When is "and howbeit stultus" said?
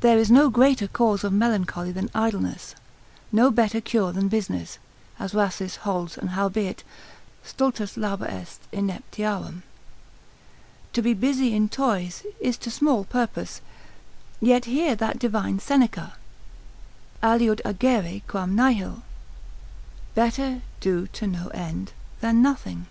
6.18-7.96